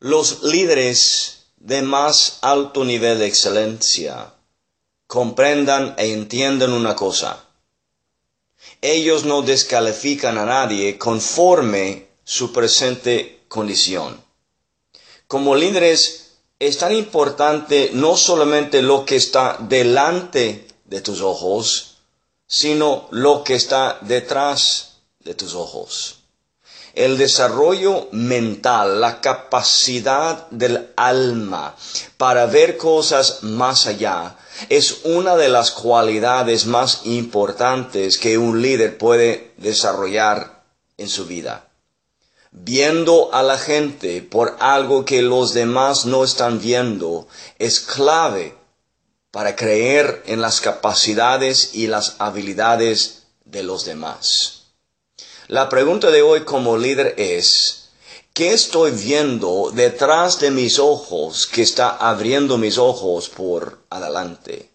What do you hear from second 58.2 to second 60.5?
¿qué estoy viendo detrás de